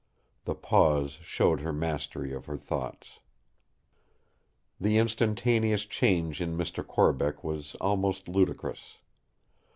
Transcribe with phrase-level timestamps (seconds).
[0.45, 3.19] The pause showed her mastery of her thoughts.
[4.79, 6.83] The instantaneous change in Mr.
[6.83, 8.97] Corbeck was almost ludicrous.